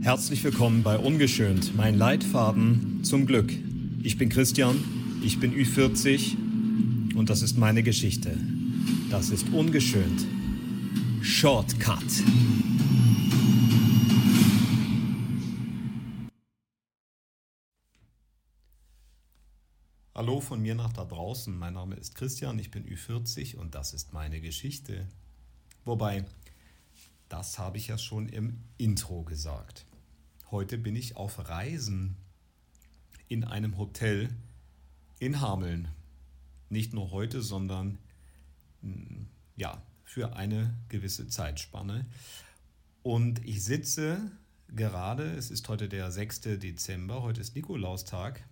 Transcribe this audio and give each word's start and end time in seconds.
Herzlich 0.00 0.44
willkommen 0.44 0.84
bei 0.84 0.96
Ungeschönt, 0.96 1.76
mein 1.76 1.98
Leitfaden 1.98 3.02
zum 3.02 3.26
Glück. 3.26 3.52
Ich 4.02 4.16
bin 4.16 4.28
Christian, 4.28 4.82
ich 5.24 5.40
bin 5.40 5.52
Ü40 5.52 7.16
und 7.16 7.28
das 7.28 7.42
ist 7.42 7.58
meine 7.58 7.82
Geschichte. 7.82 8.38
Das 9.10 9.30
ist 9.30 9.48
ungeschönt. 9.48 10.24
Shortcut. 11.20 12.04
Hallo 20.14 20.40
von 20.40 20.62
mir 20.62 20.76
nach 20.76 20.92
da 20.92 21.04
draußen. 21.04 21.58
Mein 21.58 21.74
Name 21.74 21.96
ist 21.96 22.14
Christian, 22.14 22.60
ich 22.60 22.70
bin 22.70 22.86
Ü40 22.86 23.56
und 23.56 23.74
das 23.74 23.92
ist 23.92 24.12
meine 24.12 24.40
Geschichte. 24.40 25.08
Wobei, 25.84 26.24
das 27.28 27.58
habe 27.58 27.78
ich 27.78 27.88
ja 27.88 27.98
schon 27.98 28.28
im 28.28 28.60
Intro 28.78 29.24
gesagt. 29.24 29.87
Heute 30.50 30.78
bin 30.78 30.96
ich 30.96 31.14
auf 31.16 31.50
Reisen 31.50 32.16
in 33.28 33.44
einem 33.44 33.76
Hotel 33.76 34.30
in 35.18 35.42
Hameln. 35.42 35.88
Nicht 36.70 36.94
nur 36.94 37.10
heute, 37.10 37.42
sondern 37.42 37.98
mm, 38.80 39.24
ja, 39.56 39.82
für 40.04 40.36
eine 40.36 40.74
gewisse 40.88 41.28
Zeitspanne. 41.28 42.06
Und 43.02 43.44
ich 43.44 43.62
sitze 43.62 44.30
gerade, 44.74 45.32
es 45.32 45.50
ist 45.50 45.68
heute 45.68 45.86
der 45.86 46.10
6. 46.10 46.40
Dezember, 46.40 47.20
heute 47.20 47.42
ist 47.42 47.54
Nikolaustag. 47.54 48.42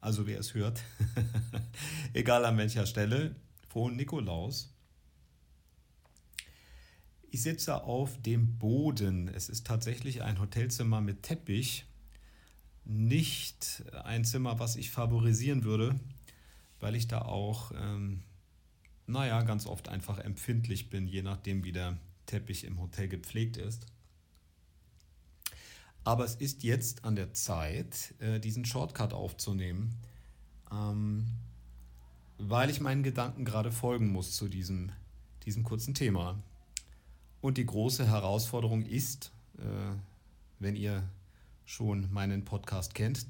Also 0.00 0.28
wer 0.28 0.38
es 0.38 0.54
hört, 0.54 0.84
egal 2.12 2.44
an 2.44 2.58
welcher 2.58 2.86
Stelle, 2.86 3.34
frohen 3.68 3.96
Nikolaus. 3.96 4.73
Ich 7.34 7.42
sitze 7.42 7.82
auf 7.82 8.22
dem 8.22 8.58
Boden. 8.58 9.26
Es 9.26 9.48
ist 9.48 9.66
tatsächlich 9.66 10.22
ein 10.22 10.38
Hotelzimmer 10.38 11.00
mit 11.00 11.24
Teppich. 11.24 11.84
Nicht 12.84 13.82
ein 14.04 14.24
Zimmer, 14.24 14.60
was 14.60 14.76
ich 14.76 14.92
favorisieren 14.92 15.64
würde, 15.64 15.98
weil 16.78 16.94
ich 16.94 17.08
da 17.08 17.22
auch, 17.22 17.72
ähm, 17.74 18.22
naja, 19.08 19.42
ganz 19.42 19.66
oft 19.66 19.88
einfach 19.88 20.20
empfindlich 20.20 20.90
bin, 20.90 21.08
je 21.08 21.22
nachdem, 21.22 21.64
wie 21.64 21.72
der 21.72 21.98
Teppich 22.26 22.62
im 22.62 22.80
Hotel 22.80 23.08
gepflegt 23.08 23.56
ist. 23.56 23.84
Aber 26.04 26.24
es 26.24 26.36
ist 26.36 26.62
jetzt 26.62 27.04
an 27.04 27.16
der 27.16 27.34
Zeit, 27.34 28.14
äh, 28.20 28.38
diesen 28.38 28.64
Shortcut 28.64 29.12
aufzunehmen, 29.12 29.96
ähm, 30.70 31.26
weil 32.38 32.70
ich 32.70 32.80
meinen 32.80 33.02
Gedanken 33.02 33.44
gerade 33.44 33.72
folgen 33.72 34.12
muss 34.12 34.36
zu 34.36 34.48
diesem, 34.48 34.92
diesem 35.44 35.64
kurzen 35.64 35.94
Thema. 35.94 36.40
Und 37.44 37.58
die 37.58 37.66
große 37.66 38.08
Herausforderung 38.08 38.86
ist, 38.86 39.30
äh, 39.58 39.64
wenn 40.60 40.76
ihr 40.76 41.02
schon 41.66 42.10
meinen 42.10 42.46
Podcast 42.46 42.94
kennt, 42.94 43.26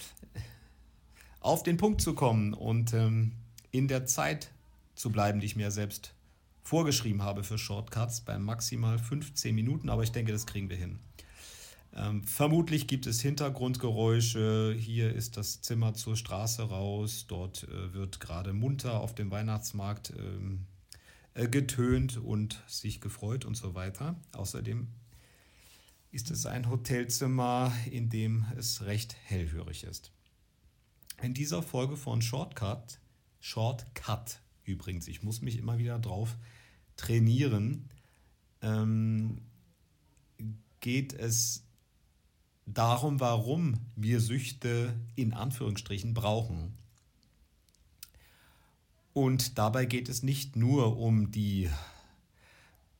auf 1.40 1.64
den 1.64 1.76
Punkt 1.76 2.00
zu 2.00 2.14
kommen 2.14 2.54
und 2.54 2.92
ähm, 2.92 3.32
in 3.72 3.88
der 3.88 4.06
Zeit 4.06 4.52
zu 4.94 5.10
bleiben, 5.10 5.40
die 5.40 5.46
ich 5.46 5.56
mir 5.56 5.72
selbst 5.72 6.14
vorgeschrieben 6.62 7.22
habe 7.22 7.42
für 7.42 7.58
Shortcuts 7.58 8.20
bei 8.20 8.38
maximal 8.38 9.00
15 9.00 9.52
Minuten, 9.52 9.88
aber 9.88 10.04
ich 10.04 10.12
denke, 10.12 10.30
das 10.30 10.46
kriegen 10.46 10.70
wir 10.70 10.76
hin. 10.76 11.00
Ähm, 11.92 12.22
vermutlich 12.22 12.86
gibt 12.86 13.04
es 13.08 13.20
Hintergrundgeräusche. 13.20 14.76
Hier 14.78 15.12
ist 15.12 15.36
das 15.36 15.60
Zimmer 15.60 15.94
zur 15.94 16.14
Straße 16.14 16.62
raus. 16.62 17.24
Dort 17.26 17.64
äh, 17.64 17.94
wird 17.94 18.20
gerade 18.20 18.52
munter 18.52 19.00
auf 19.00 19.12
dem 19.12 19.32
Weihnachtsmarkt 19.32 20.12
ähm, 20.16 20.66
äh, 20.70 20.73
getönt 21.34 22.16
und 22.16 22.62
sich 22.66 23.00
gefreut 23.00 23.44
und 23.44 23.56
so 23.56 23.74
weiter. 23.74 24.20
Außerdem 24.32 24.88
ist 26.10 26.30
es 26.30 26.46
ein 26.46 26.70
Hotelzimmer, 26.70 27.72
in 27.90 28.08
dem 28.08 28.46
es 28.56 28.82
recht 28.82 29.16
hellhörig 29.24 29.84
ist. 29.84 30.12
In 31.22 31.34
dieser 31.34 31.62
Folge 31.62 31.96
von 31.96 32.22
Shortcut, 32.22 33.00
Shortcut 33.40 34.40
übrigens, 34.64 35.08
ich 35.08 35.22
muss 35.22 35.42
mich 35.42 35.58
immer 35.58 35.78
wieder 35.78 35.98
drauf 35.98 36.36
trainieren, 36.96 37.88
ähm, 38.62 39.40
geht 40.80 41.12
es 41.12 41.64
darum, 42.66 43.20
warum 43.20 43.80
wir 43.96 44.20
Süchte 44.20 44.94
in 45.16 45.32
Anführungsstrichen 45.32 46.14
brauchen. 46.14 46.78
Und 49.14 49.58
dabei 49.58 49.86
geht 49.86 50.08
es 50.08 50.24
nicht 50.24 50.56
nur 50.56 50.98
um 50.98 51.30
die 51.30 51.70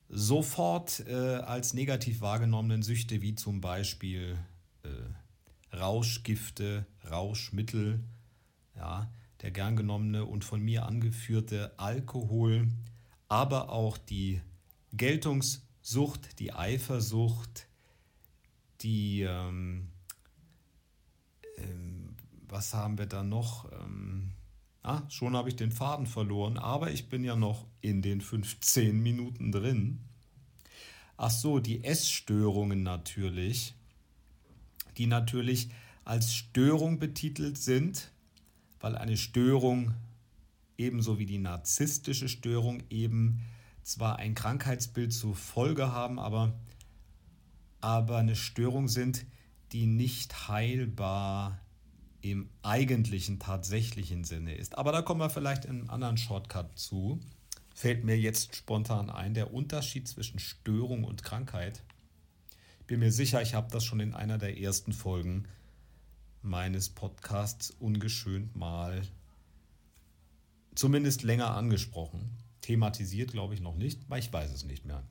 sofort 0.07 1.01
äh, 1.07 1.13
als 1.13 1.73
negativ 1.73 2.21
wahrgenommenen 2.21 2.83
Süchte 2.83 3.21
wie 3.21 3.35
zum 3.35 3.59
Beispiel 3.59 4.37
äh, 4.83 5.75
Rauschgifte, 5.75 6.85
Rauschmittel, 7.11 7.99
ja, 8.77 9.11
der 9.41 9.51
gern 9.51 9.75
genommene 9.75 10.23
und 10.25 10.45
von 10.45 10.61
mir 10.61 10.85
angeführte 10.85 11.77
Alkohol, 11.77 12.69
aber 13.27 13.69
auch 13.69 13.97
die 13.97 14.41
Geltungssucht, 14.93 16.39
die 16.39 16.53
Eifersucht, 16.53 17.67
die, 18.79 19.23
ähm, 19.23 19.89
ähm, 21.57 22.15
was 22.47 22.73
haben 22.73 22.97
wir 22.97 23.05
da 23.05 23.21
noch? 23.21 23.69
Ähm, 23.73 24.14
Ah, 24.87 25.01
schon 25.09 25.35
habe 25.35 25.49
ich 25.49 25.55
den 25.55 25.71
Faden 25.71 26.05
verloren, 26.05 26.59
aber 26.59 26.91
ich 26.91 27.09
bin 27.09 27.23
ja 27.23 27.35
noch 27.35 27.65
in 27.81 28.03
den 28.03 28.21
15 28.21 29.01
Minuten 29.01 29.51
drin. 29.51 29.99
Ach 31.17 31.31
so, 31.31 31.57
die 31.57 31.83
Essstörungen 31.83 32.83
natürlich, 32.83 33.73
die 34.97 35.07
natürlich 35.07 35.69
als 36.03 36.35
Störung 36.35 36.99
betitelt 36.99 37.57
sind, 37.57 38.11
weil 38.79 38.95
eine 38.95 39.17
Störung 39.17 39.95
ebenso 40.77 41.17
wie 41.17 41.25
die 41.25 41.39
narzisstische 41.39 42.29
Störung 42.29 42.83
eben 42.91 43.41
zwar 43.81 44.17
ein 44.17 44.35
Krankheitsbild 44.35 45.11
zur 45.13 45.33
Folge 45.33 45.93
haben, 45.93 46.19
aber, 46.19 46.53
aber 47.81 48.17
eine 48.17 48.35
Störung 48.35 48.87
sind, 48.87 49.25
die 49.71 49.87
nicht 49.87 50.47
heilbar 50.47 51.64
im 52.31 52.49
eigentlichen, 52.63 53.37
tatsächlichen 53.37 54.23
Sinne 54.23 54.55
ist. 54.55 54.79
Aber 54.79 54.91
da 54.91 55.03
kommen 55.03 55.21
wir 55.21 55.29
vielleicht 55.29 55.65
in 55.65 55.81
einem 55.81 55.89
anderen 55.91 56.17
Shortcut 56.17 56.77
zu. 56.77 57.19
Fällt 57.75 58.03
mir 58.03 58.17
jetzt 58.17 58.55
spontan 58.55 59.11
ein, 59.11 59.35
der 59.35 59.53
Unterschied 59.53 60.07
zwischen 60.07 60.39
Störung 60.39 61.03
und 61.03 61.21
Krankheit. 61.21 61.83
Ich 62.79 62.87
bin 62.87 62.99
mir 62.99 63.11
sicher, 63.11 63.43
ich 63.43 63.53
habe 63.53 63.69
das 63.69 63.83
schon 63.83 63.99
in 63.99 64.15
einer 64.15 64.39
der 64.39 64.59
ersten 64.59 64.91
Folgen 64.91 65.47
meines 66.41 66.89
Podcasts 66.89 67.69
ungeschönt 67.69 68.55
mal 68.55 69.03
zumindest 70.73 71.21
länger 71.21 71.51
angesprochen. 71.51 72.37
Thematisiert 72.61 73.33
glaube 73.33 73.53
ich 73.53 73.61
noch 73.61 73.75
nicht, 73.75 74.09
weil 74.09 74.19
ich 74.19 74.33
weiß 74.33 74.51
es 74.51 74.65
nicht 74.65 74.83
mehr. 74.83 75.03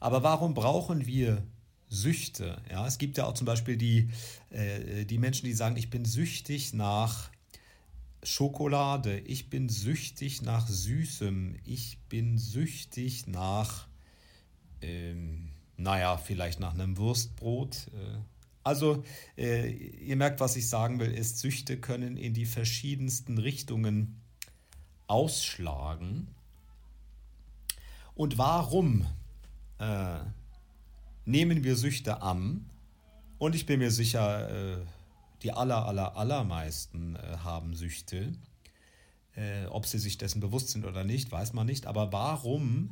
Aber 0.00 0.22
warum 0.22 0.54
brauchen 0.54 1.04
wir 1.04 1.46
Süchte. 1.94 2.60
Ja, 2.70 2.86
es 2.86 2.98
gibt 2.98 3.16
ja 3.16 3.24
auch 3.24 3.34
zum 3.34 3.46
Beispiel 3.46 3.76
die, 3.76 4.10
äh, 4.50 5.04
die 5.04 5.18
Menschen, 5.18 5.46
die 5.46 5.54
sagen, 5.54 5.76
ich 5.76 5.90
bin 5.90 6.04
süchtig 6.04 6.74
nach 6.74 7.30
Schokolade, 8.22 9.18
ich 9.20 9.50
bin 9.50 9.68
süchtig 9.68 10.42
nach 10.42 10.66
Süßem, 10.66 11.56
ich 11.64 11.98
bin 12.08 12.38
süchtig 12.38 13.26
nach, 13.26 13.86
ähm, 14.80 15.50
naja, 15.76 16.16
vielleicht 16.16 16.60
nach 16.60 16.74
einem 16.74 16.96
Wurstbrot. 16.96 17.88
Äh. 17.92 18.18
Also, 18.62 19.04
äh, 19.36 19.70
ihr 19.70 20.16
merkt, 20.16 20.40
was 20.40 20.56
ich 20.56 20.68
sagen 20.68 21.00
will, 21.00 21.12
ist, 21.12 21.38
Süchte 21.38 21.78
können 21.78 22.16
in 22.16 22.32
die 22.32 22.46
verschiedensten 22.46 23.36
Richtungen 23.36 24.20
ausschlagen. 25.06 26.28
Und 28.14 28.38
warum? 28.38 29.06
Äh, 29.78 30.20
nehmen 31.24 31.64
wir 31.64 31.76
Süchte 31.76 32.22
an 32.22 32.68
und 33.38 33.54
ich 33.54 33.66
bin 33.66 33.80
mir 33.80 33.90
sicher, 33.90 34.78
äh, 34.78 34.84
die 35.42 35.52
aller, 35.52 35.86
aller, 35.86 36.16
allermeisten 36.16 37.16
äh, 37.16 37.38
haben 37.38 37.74
Süchte. 37.74 38.32
Äh, 39.36 39.66
ob 39.66 39.86
sie 39.86 39.98
sich 39.98 40.16
dessen 40.16 40.40
bewusst 40.40 40.70
sind 40.70 40.84
oder 40.84 41.04
nicht, 41.04 41.30
weiß 41.30 41.52
man 41.52 41.66
nicht. 41.66 41.86
Aber 41.86 42.12
warum 42.12 42.90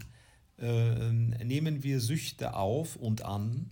nehmen 0.58 1.82
wir 1.82 2.00
Süchte 2.00 2.54
auf 2.54 2.94
und 2.94 3.24
an? 3.24 3.70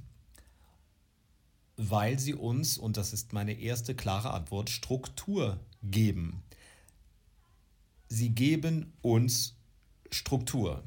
Weil 1.76 2.18
sie 2.18 2.34
uns, 2.34 2.78
und 2.78 2.96
das 2.96 3.12
ist 3.12 3.32
meine 3.32 3.52
erste 3.52 3.94
klare 3.94 4.32
Antwort, 4.32 4.70
Struktur 4.70 5.60
geben. 5.84 6.42
Sie 8.08 8.30
geben 8.30 8.92
uns 9.02 9.54
Struktur, 10.10 10.82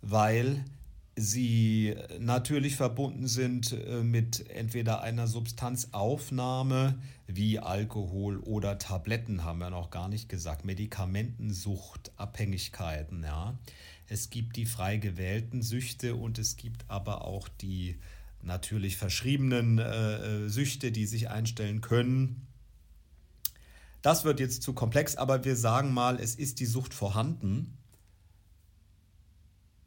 weil 0.00 0.64
sie 1.16 1.94
natürlich 2.18 2.76
verbunden 2.76 3.28
sind 3.28 3.72
äh, 3.72 4.02
mit 4.02 4.50
entweder 4.50 5.02
einer 5.02 5.26
Substanzaufnahme 5.26 6.98
wie 7.26 7.58
Alkohol 7.58 8.38
oder 8.38 8.78
Tabletten, 8.78 9.44
haben 9.44 9.60
wir 9.60 9.70
noch 9.70 9.90
gar 9.90 10.08
nicht 10.08 10.28
gesagt, 10.28 10.64
Medikamentensucht, 10.64 12.12
Abhängigkeiten. 12.16 13.22
Ja. 13.22 13.58
Es 14.08 14.30
gibt 14.30 14.56
die 14.56 14.66
frei 14.66 14.96
gewählten 14.96 15.62
Süchte 15.62 16.16
und 16.16 16.38
es 16.38 16.56
gibt 16.56 16.84
aber 16.88 17.24
auch 17.24 17.48
die 17.48 17.98
natürlich 18.42 18.96
verschriebenen 18.96 19.78
äh, 19.78 20.48
Süchte, 20.48 20.92
die 20.92 21.06
sich 21.06 21.30
einstellen 21.30 21.80
können. 21.80 22.46
Das 24.02 24.24
wird 24.24 24.38
jetzt 24.38 24.62
zu 24.62 24.74
komplex, 24.74 25.16
aber 25.16 25.44
wir 25.46 25.56
sagen 25.56 25.94
mal, 25.94 26.20
es 26.20 26.34
ist 26.34 26.60
die 26.60 26.66
Sucht 26.66 26.92
vorhanden 26.92 27.78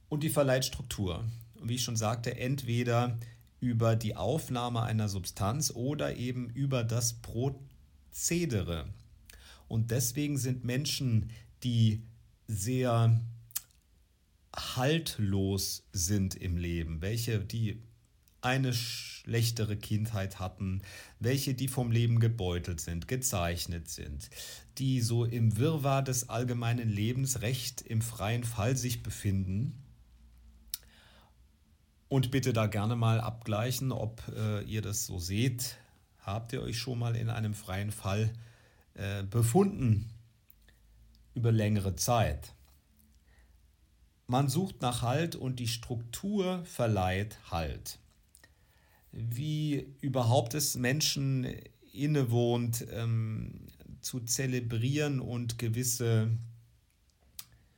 und 0.10 0.24
die 0.24 0.30
verleiht 0.30 0.66
Struktur. 0.66 1.24
Und 1.60 1.70
wie 1.70 1.76
ich 1.76 1.84
schon 1.84 1.96
sagte, 1.96 2.38
entweder 2.38 3.18
über 3.60 3.96
die 3.96 4.16
Aufnahme 4.16 4.84
einer 4.84 5.10
Substanz 5.10 5.72
oder 5.72 6.16
eben 6.16 6.50
über 6.50 6.84
das 6.84 7.14
Prozedere. 7.22 8.88
Und 9.68 9.92
deswegen 9.92 10.38
sind 10.38 10.64
Menschen, 10.64 11.32
die 11.64 12.04
sehr 12.48 13.20
haltlos 14.56 15.84
sind 15.92 16.36
im 16.36 16.58
Leben, 16.58 17.02
welche 17.02 17.40
die 17.40 17.82
eine 18.42 18.74
schlechtere 18.74 19.76
Kindheit 19.76 20.40
hatten, 20.40 20.82
welche 21.20 21.54
die 21.54 21.68
vom 21.68 21.92
Leben 21.92 22.20
gebeutelt 22.20 22.80
sind, 22.80 23.08
gezeichnet 23.08 23.90
sind, 23.90 24.30
die 24.78 25.02
so 25.02 25.26
im 25.26 25.58
Wirrwarr 25.58 26.04
des 26.04 26.30
allgemeinen 26.30 26.90
Lebens 26.90 27.42
recht 27.42 27.82
im 27.82 28.02
freien 28.02 28.44
Fall 28.44 28.78
sich 28.78 29.04
befinden. 29.04 29.84
Und 32.10 32.32
bitte 32.32 32.54
da 32.54 32.68
gerne 32.68 32.96
mal 32.96 33.20
abgleichen, 33.20 33.92
ob 33.92 34.22
äh, 34.36 34.64
ihr 34.64 34.82
das 34.82 35.06
so 35.06 35.20
seht. 35.20 35.78
Habt 36.22 36.54
ihr 36.54 36.62
euch 36.62 36.78
schon 36.78 37.00
mal 37.00 37.16
in 37.16 37.30
einem 37.30 37.54
freien 37.54 37.92
Fall 37.92 38.32
äh, 38.94 39.24
befunden 39.24 40.10
über 41.34 41.52
längere 41.52 41.96
Zeit? 41.96 42.54
Man 44.28 44.50
sucht 44.50 44.82
nach 44.82 45.02
Halt 45.02 45.36
und 45.36 45.60
die 45.60 45.68
Struktur 45.68 46.64
verleiht 46.66 47.38
Halt 47.50 48.00
wie 49.18 49.88
überhaupt 50.02 50.54
es 50.54 50.76
Menschen 50.76 51.48
innewohnt, 51.92 52.86
ähm, 52.92 53.68
zu 54.02 54.20
zelebrieren 54.22 55.20
und 55.20 55.58
gewisse 55.58 56.30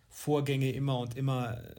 Vorgänge 0.10 0.72
immer 0.72 1.00
und 1.00 1.16
immer 1.16 1.58
äh, 1.58 1.79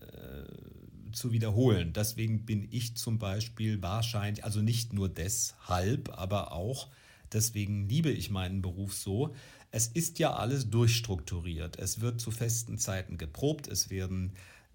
zu 1.12 1.32
wiederholen. 1.32 1.92
Deswegen 1.92 2.44
bin 2.46 2.66
ich 2.70 2.96
zum 2.96 3.18
Beispiel 3.18 3.82
wahrscheinlich, 3.82 4.44
also 4.44 4.60
nicht 4.60 4.92
nur 4.92 5.08
deshalb, 5.08 6.10
aber 6.18 6.52
auch 6.52 6.88
deswegen 7.32 7.88
liebe 7.88 8.10
ich 8.10 8.30
meinen 8.30 8.62
Beruf 8.62 8.94
so. 8.94 9.34
Es 9.70 9.86
ist 9.86 10.18
ja 10.18 10.34
alles 10.34 10.70
durchstrukturiert. 10.70 11.78
Es 11.78 12.00
wird 12.00 12.20
zu 12.20 12.30
festen 12.30 12.78
Zeiten 12.78 13.18
geprobt, 13.18 13.68
es 13.68 13.90
werden 13.90 14.32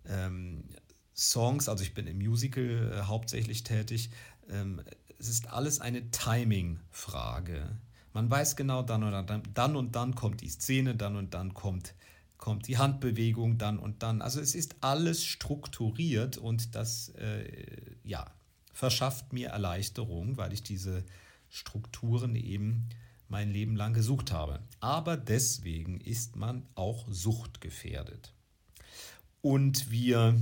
ähm, 0.07 0.63
Songs, 1.15 1.69
also 1.69 1.83
ich 1.83 1.93
bin 1.93 2.07
im 2.07 2.17
Musical 2.17 2.93
äh, 2.93 3.01
hauptsächlich 3.03 3.63
tätig, 3.63 4.09
ähm, 4.49 4.81
es 5.17 5.29
ist 5.29 5.49
alles 5.49 5.79
eine 5.79 6.11
Timing-Frage. 6.11 7.77
Man 8.13 8.29
weiß 8.29 8.55
genau, 8.55 8.83
dann 8.83 9.03
und 9.03 9.11
dann, 9.11 9.43
dann 9.53 9.75
und 9.75 9.95
dann 9.95 10.15
kommt 10.15 10.41
die 10.41 10.49
Szene, 10.49 10.95
dann 10.95 11.15
und 11.15 11.33
dann 11.33 11.53
kommt, 11.53 11.93
kommt 12.37 12.67
die 12.67 12.77
Handbewegung, 12.77 13.57
dann 13.57 13.79
und 13.79 14.03
dann. 14.03 14.21
Also 14.21 14.39
es 14.39 14.55
ist 14.55 14.75
alles 14.81 15.23
strukturiert 15.23 16.37
und 16.37 16.75
das 16.75 17.09
äh, 17.09 17.49
ja, 18.03 18.29
verschafft 18.73 19.33
mir 19.33 19.49
Erleichterung, 19.49 20.37
weil 20.37 20.53
ich 20.53 20.63
diese 20.63 21.03
Strukturen 21.49 22.35
eben 22.35 22.89
mein 23.27 23.51
Leben 23.51 23.75
lang 23.75 23.93
gesucht 23.93 24.31
habe. 24.31 24.59
Aber 24.79 25.17
deswegen 25.17 25.99
ist 25.99 26.35
man 26.35 26.67
auch 26.75 27.05
suchtgefährdet. 27.09 28.33
Und 29.41 29.91
wir 29.91 30.35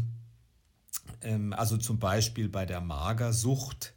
ähm, 1.22 1.54
also 1.54 1.78
zum 1.78 2.00
Beispiel 2.00 2.50
bei 2.50 2.66
der 2.66 2.82
Magersucht 2.82 3.94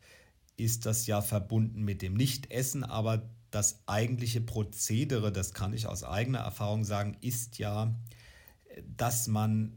ist 0.56 0.86
das 0.86 1.06
ja 1.06 1.20
verbunden 1.20 1.82
mit 1.82 2.02
dem 2.02 2.14
Nichtessen, 2.14 2.84
aber 2.84 3.28
das 3.56 3.80
eigentliche 3.86 4.42
Prozedere, 4.42 5.32
das 5.32 5.54
kann 5.54 5.72
ich 5.72 5.86
aus 5.86 6.04
eigener 6.04 6.40
Erfahrung 6.40 6.84
sagen, 6.84 7.16
ist 7.22 7.56
ja, 7.56 7.96
dass 8.98 9.28
man 9.28 9.72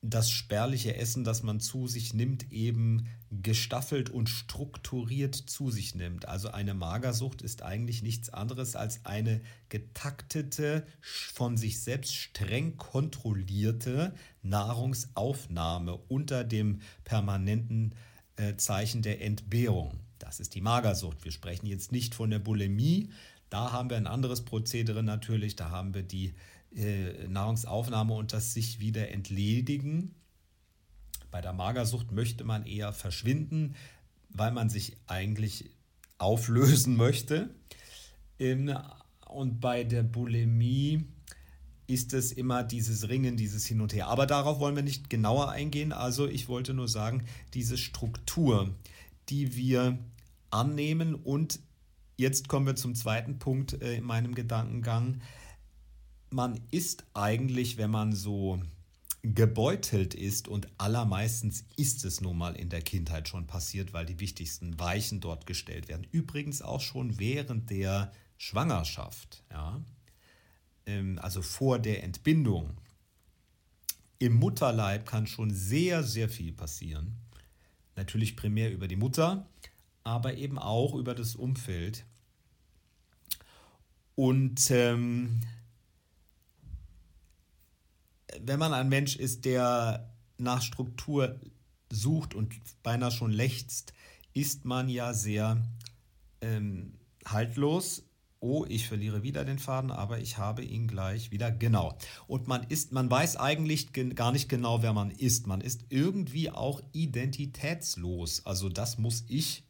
das 0.00 0.30
spärliche 0.30 0.96
Essen, 0.96 1.22
das 1.22 1.42
man 1.42 1.60
zu 1.60 1.88
sich 1.88 2.14
nimmt, 2.14 2.50
eben 2.52 3.08
gestaffelt 3.30 4.08
und 4.08 4.30
strukturiert 4.30 5.34
zu 5.34 5.70
sich 5.70 5.94
nimmt. 5.94 6.26
Also 6.26 6.52
eine 6.52 6.72
Magersucht 6.72 7.42
ist 7.42 7.60
eigentlich 7.62 8.02
nichts 8.02 8.30
anderes 8.30 8.76
als 8.76 9.04
eine 9.04 9.42
getaktete, 9.68 10.86
von 11.02 11.58
sich 11.58 11.82
selbst 11.82 12.14
streng 12.14 12.78
kontrollierte 12.78 14.14
Nahrungsaufnahme 14.40 15.98
unter 16.08 16.44
dem 16.44 16.80
permanenten 17.04 17.94
äh, 18.36 18.56
Zeichen 18.56 19.02
der 19.02 19.20
Entbehrung. 19.20 20.00
Das 20.18 20.40
ist 20.40 20.54
die 20.54 20.60
Magersucht. 20.60 21.24
Wir 21.24 21.32
sprechen 21.32 21.66
jetzt 21.66 21.92
nicht 21.92 22.14
von 22.14 22.30
der 22.30 22.38
Bulimie. 22.38 23.10
Da 23.50 23.72
haben 23.72 23.90
wir 23.90 23.96
ein 23.96 24.06
anderes 24.06 24.44
Prozedere 24.44 25.02
natürlich. 25.02 25.56
Da 25.56 25.70
haben 25.70 25.94
wir 25.94 26.02
die 26.02 26.34
äh, 26.74 27.28
Nahrungsaufnahme 27.28 28.14
und 28.14 28.32
das 28.32 28.54
sich 28.54 28.80
wieder 28.80 29.10
entledigen. 29.10 30.14
Bei 31.30 31.40
der 31.40 31.52
Magersucht 31.52 32.12
möchte 32.12 32.44
man 32.44 32.66
eher 32.66 32.92
verschwinden, 32.92 33.76
weil 34.30 34.52
man 34.52 34.70
sich 34.70 34.96
eigentlich 35.06 35.70
auflösen 36.18 36.96
möchte. 36.98 37.50
Und 38.38 39.60
bei 39.60 39.84
der 39.84 40.02
Bulimie 40.02 41.04
ist 41.86 42.12
es 42.14 42.32
immer 42.32 42.64
dieses 42.64 43.08
Ringen, 43.08 43.36
dieses 43.36 43.66
Hin 43.66 43.80
und 43.80 43.94
Her. 43.94 44.08
Aber 44.08 44.26
darauf 44.26 44.58
wollen 44.58 44.76
wir 44.76 44.82
nicht 44.82 45.08
genauer 45.08 45.50
eingehen. 45.50 45.92
Also 45.92 46.26
ich 46.26 46.48
wollte 46.48 46.74
nur 46.74 46.88
sagen, 46.88 47.24
diese 47.54 47.78
Struktur, 47.78 48.74
die 49.28 49.56
wir 49.56 49.98
annehmen 50.50 51.14
und 51.14 51.60
jetzt 52.16 52.48
kommen 52.48 52.66
wir 52.66 52.76
zum 52.76 52.94
zweiten 52.94 53.38
Punkt 53.38 53.80
äh, 53.82 53.96
in 53.96 54.04
meinem 54.04 54.34
Gedankengang 54.34 55.20
man 56.30 56.60
ist 56.70 57.04
eigentlich, 57.14 57.76
wenn 57.76 57.90
man 57.90 58.12
so 58.12 58.60
gebeutelt 59.22 60.14
ist 60.14 60.46
und 60.46 60.68
allermeistens 60.78 61.64
ist 61.76 62.04
es 62.04 62.20
nun 62.20 62.38
mal 62.38 62.54
in 62.54 62.68
der 62.68 62.82
Kindheit 62.82 63.28
schon 63.28 63.46
passiert, 63.46 63.92
weil 63.92 64.06
die 64.06 64.20
wichtigsten 64.20 64.78
Weichen 64.78 65.20
dort 65.20 65.46
gestellt 65.46 65.88
werden. 65.88 66.06
Übrigens 66.12 66.62
auch 66.62 66.80
schon 66.80 67.18
während 67.18 67.70
der 67.70 68.12
Schwangerschaft, 68.36 69.42
ja, 69.50 69.82
ähm, 70.86 71.18
also 71.20 71.42
vor 71.42 71.78
der 71.78 72.04
Entbindung. 72.04 72.76
Im 74.18 74.34
Mutterleib 74.34 75.06
kann 75.06 75.26
schon 75.26 75.50
sehr, 75.50 76.02
sehr 76.02 76.28
viel 76.28 76.52
passieren. 76.52 77.16
Natürlich 77.96 78.36
primär 78.36 78.72
über 78.72 78.88
die 78.88 78.96
Mutter, 78.96 79.48
aber 80.04 80.34
eben 80.34 80.58
auch 80.58 80.94
über 80.94 81.14
das 81.14 81.34
Umfeld. 81.34 82.04
Und 84.14 84.70
ähm, 84.70 85.42
wenn 88.40 88.58
man 88.58 88.72
ein 88.72 88.88
Mensch 88.88 89.16
ist, 89.16 89.44
der 89.44 90.10
nach 90.38 90.62
Struktur 90.62 91.40
sucht 91.90 92.34
und 92.34 92.54
beinahe 92.82 93.10
schon 93.10 93.32
lechzt, 93.32 93.92
ist 94.34 94.64
man 94.64 94.88
ja 94.88 95.14
sehr 95.14 95.62
ähm, 96.40 96.94
haltlos. 97.24 98.05
Oh, 98.40 98.64
ich 98.68 98.86
verliere 98.86 99.22
wieder 99.22 99.44
den 99.44 99.58
Faden, 99.58 99.90
aber 99.90 100.18
ich 100.18 100.38
habe 100.38 100.62
ihn 100.62 100.86
gleich 100.86 101.30
wieder. 101.30 101.50
Genau. 101.50 101.96
Und 102.26 102.48
man 102.48 102.64
ist, 102.64 102.92
man 102.92 103.10
weiß 103.10 103.36
eigentlich 103.36 103.92
gar 104.14 104.32
nicht 104.32 104.48
genau, 104.48 104.82
wer 104.82 104.92
man 104.92 105.10
ist. 105.10 105.46
Man 105.46 105.60
ist 105.60 105.86
irgendwie 105.88 106.50
auch 106.50 106.82
identitätslos. 106.92 108.44
Also 108.44 108.68
das 108.68 108.98
muss 108.98 109.24
ich 109.28 109.64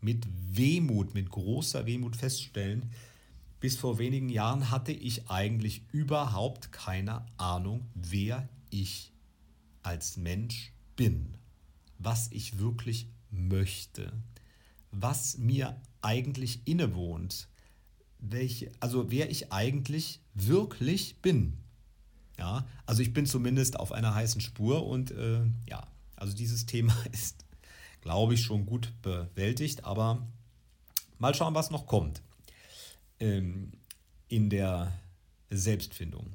mit 0.00 0.26
Wehmut, 0.28 1.14
mit 1.14 1.30
großer 1.30 1.86
Wehmut 1.86 2.16
feststellen 2.16 2.90
bis 3.62 3.76
vor 3.76 3.98
wenigen 3.98 4.28
Jahren 4.28 4.72
hatte 4.72 4.90
ich 4.90 5.30
eigentlich 5.30 5.82
überhaupt 5.92 6.72
keine 6.72 7.24
Ahnung, 7.36 7.86
wer 7.94 8.48
ich 8.70 9.12
als 9.84 10.16
Mensch 10.16 10.72
bin, 10.96 11.36
was 12.00 12.26
ich 12.32 12.58
wirklich 12.58 13.06
möchte, 13.30 14.12
was 14.90 15.38
mir 15.38 15.80
eigentlich 16.00 16.66
innewohnt, 16.66 17.46
welche, 18.22 18.70
also 18.80 19.10
wer 19.10 19.30
ich 19.30 19.52
eigentlich 19.52 20.20
wirklich 20.32 21.16
bin. 21.20 21.58
Ja, 22.38 22.66
also 22.86 23.02
ich 23.02 23.12
bin 23.12 23.26
zumindest 23.26 23.78
auf 23.78 23.92
einer 23.92 24.14
heißen 24.14 24.40
Spur 24.40 24.86
und 24.86 25.10
äh, 25.10 25.42
ja, 25.68 25.86
also 26.16 26.34
dieses 26.34 26.64
Thema 26.66 26.94
ist, 27.12 27.44
glaube 28.00 28.34
ich, 28.34 28.42
schon 28.42 28.64
gut 28.64 28.90
bewältigt, 29.02 29.84
aber 29.84 30.26
mal 31.18 31.34
schauen, 31.34 31.54
was 31.54 31.70
noch 31.70 31.86
kommt 31.86 32.22
ähm, 33.20 33.72
in 34.28 34.48
der 34.48 34.92
Selbstfindung. 35.50 36.32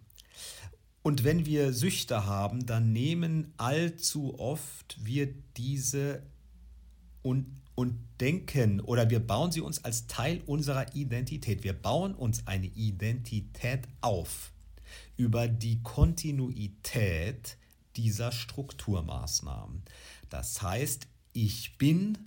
Und 1.01 1.24
wenn 1.24 1.46
wir 1.46 1.72
Süchte 1.72 2.25
haben, 2.25 2.65
dann 2.65 2.91
nehmen 2.91 3.53
allzu 3.56 4.38
oft 4.39 4.98
wir 5.03 5.34
diese 5.56 6.22
und, 7.27 7.62
und 7.75 7.98
denken 8.22 8.79
oder 8.79 9.10
wir 9.10 9.19
bauen 9.19 9.51
sie 9.51 9.62
uns 9.62 9.84
als 9.84 10.07
Teil 10.07 10.41
unserer 10.46 10.96
Identität. 10.96 11.63
Wir 11.63 11.74
bauen 11.74 12.15
uns 12.15 12.48
eine 12.48 12.67
Identität 12.67 13.88
auf 14.01 14.53
über 15.17 15.48
die 15.48 15.84
Kontinuität 15.84 17.57
dieser 17.98 18.31
Strukturmaßnahmen. 18.31 19.84
Das 20.29 20.62
heißt, 20.62 21.07
ich 21.34 21.77
bin 21.77 22.17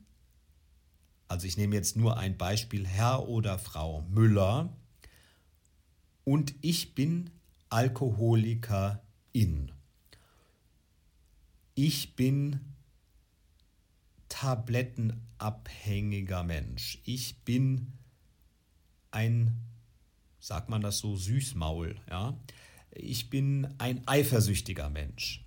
also 1.30 1.46
ich 1.46 1.56
nehme 1.56 1.76
jetzt 1.76 1.96
nur 1.96 2.16
ein 2.16 2.36
Beispiel, 2.36 2.84
Herr 2.84 3.28
oder 3.28 3.56
Frau 3.56 4.02
Müller, 4.10 4.76
und 6.24 6.54
ich 6.60 6.96
bin 6.96 7.30
Alkoholikerin. 7.68 9.70
Ich 11.76 12.16
bin 12.16 12.58
tablettenabhängiger 14.40 16.42
Mensch. 16.44 16.98
Ich 17.04 17.44
bin 17.44 17.92
ein, 19.10 19.58
sagt 20.38 20.70
man 20.70 20.80
das 20.80 21.00
so, 21.00 21.14
Süßmaul. 21.14 22.00
Ja? 22.08 22.40
Ich 22.92 23.28
bin 23.28 23.68
ein 23.76 24.00
eifersüchtiger 24.08 24.88
Mensch. 24.88 25.44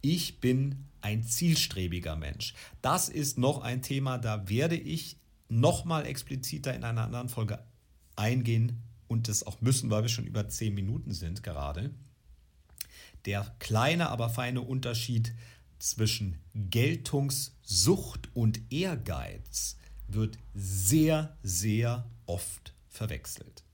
Ich 0.00 0.40
bin 0.40 0.88
ein 1.02 1.22
zielstrebiger 1.22 2.16
Mensch. 2.16 2.54
Das 2.80 3.08
ist 3.08 3.38
noch 3.38 3.62
ein 3.62 3.80
Thema, 3.80 4.18
da 4.18 4.48
werde 4.48 4.76
ich 4.76 5.18
noch 5.48 5.84
mal 5.84 6.04
expliziter 6.04 6.74
in 6.74 6.82
einer 6.82 7.04
anderen 7.04 7.28
Folge 7.28 7.64
eingehen 8.16 8.82
und 9.06 9.28
das 9.28 9.46
auch 9.46 9.60
müssen, 9.60 9.88
weil 9.90 10.02
wir 10.02 10.08
schon 10.08 10.26
über 10.26 10.48
zehn 10.48 10.74
Minuten 10.74 11.12
sind 11.12 11.44
gerade. 11.44 11.94
Der 13.24 13.54
kleine, 13.60 14.08
aber 14.08 14.30
feine 14.30 14.62
Unterschied 14.62 15.32
zwischen 15.82 16.38
Geltungssucht 16.54 18.28
und 18.34 18.60
Ehrgeiz 18.70 19.76
wird 20.06 20.38
sehr, 20.54 21.36
sehr 21.42 22.08
oft 22.26 22.74
verwechselt. 22.88 23.64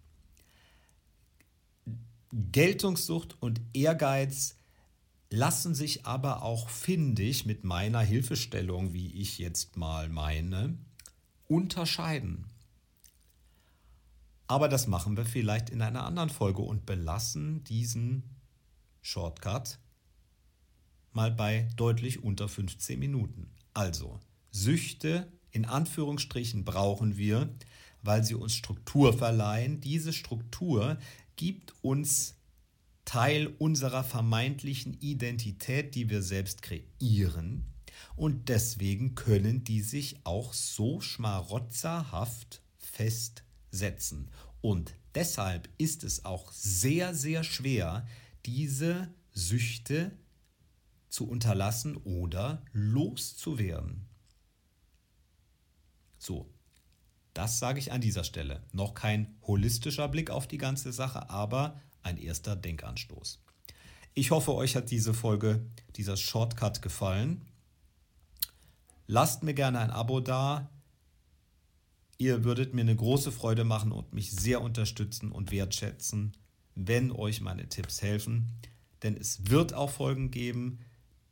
Geltungssucht 2.33 3.37
und 3.41 3.61
Ehrgeiz 3.75 4.57
lassen 5.31 5.75
sich 5.75 6.07
aber 6.07 6.43
auch, 6.43 6.71
finde 6.71 7.23
ich, 7.23 7.45
mit 7.45 7.65
meiner 7.65 8.01
Hilfestellung, 8.01 8.95
wie 8.95 9.13
ich 9.21 9.39
jetzt 9.39 9.77
mal 9.77 10.09
meine, 10.09 10.79
unterscheiden. 11.47 12.47
Aber 14.47 14.69
das 14.69 14.87
machen 14.87 15.17
wir 15.19 15.27
vielleicht 15.27 15.69
in 15.69 15.83
einer 15.83 16.05
anderen 16.05 16.31
Folge 16.31 16.63
und 16.63 16.87
belassen 16.87 17.65
diesen 17.65 18.23
Shortcut 19.03 19.79
mal 21.19 21.33
bei 21.33 21.69
deutlich 21.75 22.23
unter 22.23 22.49
15 22.49 22.97
Minuten. 22.97 23.51
Also, 23.75 24.21
Süchte 24.53 25.27
in 25.51 25.65
Anführungsstrichen 25.65 26.65
brauchen 26.65 27.17
wir, 27.17 27.53
weil 28.03 28.23
sie 28.23 28.37
uns 28.37 28.55
Struktur 28.55 29.13
verleihen. 29.13 29.81
Diese 29.81 30.13
Struktur 30.13 30.97
gibt 31.35 31.75
uns 31.83 32.37
Teil 33.05 33.49
unserer 33.59 34.05
vermeintlichen 34.05 34.95
Identität, 35.01 35.97
die 35.97 36.09
wir 36.09 36.23
selbst 36.23 36.63
kreieren. 36.63 37.65
Und 38.15 38.49
deswegen 38.49 39.17
können 39.17 39.65
die 39.65 39.83
sich 39.83 40.21
auch 40.23 40.53
so 40.53 41.01
schmarotzerhaft 41.01 42.63
festsetzen. 42.79 44.31
Und 44.61 44.95
deshalb 45.17 45.69
ist 45.79 46.05
es 46.05 46.25
auch 46.25 46.53
sehr, 46.53 47.13
sehr 47.13 47.43
schwer, 47.43 48.07
diese 48.47 49.09
Süchte 49.33 50.13
zu 51.09 51.29
unterlassen 51.29 51.97
oder 51.97 52.65
loszuwerden. 52.73 54.07
So, 56.19 56.51
das 57.35 57.59
sage 57.59 57.79
ich 57.79 57.93
an 57.93 58.01
dieser 58.01 58.25
Stelle. 58.25 58.65
Noch 58.73 58.95
kein 58.95 59.37
holistischer 59.47 60.09
Blick 60.09 60.31
auf 60.31 60.49
die 60.49 60.59
ganze 60.59 60.93
Sache, 60.93 61.31
aber 61.31 61.81
ein 62.03 62.19
erster 62.19 62.57
Denkanstoß. 62.57 63.41
Ich 64.15 64.33
hoffe, 64.33 64.55
euch 64.55 64.75
hat 64.75 64.91
diese 64.91 65.15
Folge, 65.15 65.65
dieser 65.95 66.17
Shortcut 66.17 66.83
gefallen. 66.83 67.47
Lasst 69.07 69.45
mir 69.45 69.55
gerne 69.55 69.79
ein 69.79 69.91
Abo 69.91 70.21
da. 70.21 70.69
Ihr 72.17 72.43
würdet 72.43 72.75
mir 72.75 72.81
eine 72.81 72.97
große 72.97 73.31
Freude 73.31 73.63
machen 73.63 73.93
und 73.93 74.13
mich 74.13 74.33
sehr 74.33 74.61
unterstützen 74.61 75.31
und 75.31 75.53
wertschätzen, 75.53 76.37
wenn 76.75 77.13
euch 77.13 77.41
meine 77.41 77.69
Tipps 77.69 78.03
helfen. 78.03 78.53
Denn 79.05 79.17
es 79.17 79.49
wird 79.49 79.73
auch 79.73 79.91
Folgen 79.91 80.33
geben, 80.33 80.81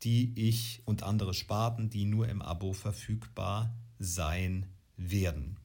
die 0.02 0.32
ich 0.36 0.82
und 0.84 1.02
andere 1.02 1.34
Sparten, 1.34 1.90
die 1.90 2.04
nur 2.04 2.28
im 2.28 2.42
Abo 2.42 2.72
verfügbar 2.72 3.74
sein 3.98 4.66
werden. 4.96 5.56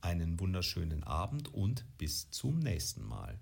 Einen 0.00 0.40
wunderschönen 0.40 1.04
Abend 1.04 1.52
und 1.52 1.84
bis 1.98 2.30
zum 2.30 2.58
nächsten 2.58 3.04
Mal. 3.04 3.38